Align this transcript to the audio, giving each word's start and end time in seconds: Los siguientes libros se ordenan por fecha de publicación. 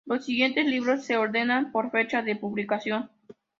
Los 0.07 0.25
siguientes 0.25 0.65
libros 0.65 1.05
se 1.05 1.15
ordenan 1.17 1.71
por 1.71 1.91
fecha 1.91 2.23
de 2.23 2.35
publicación. 2.35 3.11